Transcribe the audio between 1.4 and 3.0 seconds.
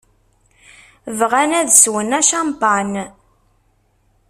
ad swen acampan.